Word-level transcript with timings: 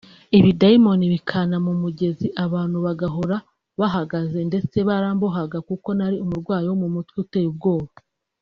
ibidayimoni 0.37 1.05
bikanta 1.13 1.57
mu 1.65 1.73
mugezi 1.81 2.27
abantu 2.45 2.77
bagahora 2.85 3.37
bahagaze 3.79 4.39
ndetse 4.49 4.77
barambohaga 4.87 5.57
kuko 5.67 5.87
nari 5.97 6.15
(umurwayi 6.23 6.65
wo 6.69 6.77
mu 6.81 6.87
mutwe) 6.95 7.17
uteye 7.23 7.47
ubwoba 7.53 7.91